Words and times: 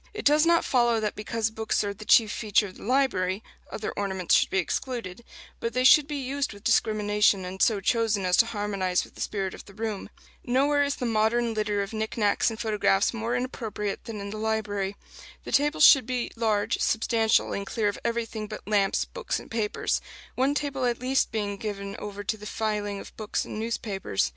It 0.15 0.25
does 0.25 0.47
not 0.47 0.65
follow 0.65 0.99
that 0.99 1.15
because 1.15 1.51
books 1.51 1.83
are 1.83 1.93
the 1.93 2.05
chief 2.05 2.31
feature 2.31 2.65
of 2.65 2.77
the 2.77 2.83
library, 2.83 3.43
other 3.71 3.91
ornaments 3.91 4.33
should 4.33 4.49
be 4.49 4.57
excluded; 4.57 5.23
but 5.59 5.73
they 5.73 5.83
should 5.83 6.07
be 6.07 6.15
used 6.15 6.53
with 6.53 6.63
discrimination, 6.63 7.45
and 7.45 7.61
so 7.61 7.79
chosen 7.79 8.25
as 8.25 8.35
to 8.37 8.47
harmonize 8.47 9.03
with 9.03 9.13
the 9.13 9.21
spirit 9.21 9.53
of 9.53 9.65
the 9.65 9.75
room. 9.75 10.09
Nowhere 10.43 10.81
is 10.83 10.95
the 10.95 11.05
modern 11.05 11.53
litter 11.53 11.83
of 11.83 11.93
knick 11.93 12.17
knacks 12.17 12.49
and 12.49 12.59
photographs 12.59 13.13
more 13.13 13.35
inappropriate 13.35 14.05
than 14.05 14.19
in 14.19 14.31
the 14.31 14.37
library. 14.39 14.95
The 15.43 15.51
tables 15.51 15.83
should 15.85 16.07
be 16.07 16.31
large, 16.35 16.79
substantial, 16.79 17.53
and 17.53 17.63
clear 17.67 17.87
of 17.87 17.99
everything 18.03 18.47
but 18.47 18.67
lamps, 18.67 19.05
books 19.05 19.39
and 19.39 19.51
papers 19.51 20.01
one 20.33 20.55
table 20.55 20.85
at 20.85 20.99
least 20.99 21.31
being 21.31 21.57
given 21.57 21.95
over 21.99 22.23
to 22.23 22.37
the 22.37 22.47
filing 22.47 22.99
of 22.99 23.15
books 23.17 23.45
and 23.45 23.59
newspapers. 23.59 24.29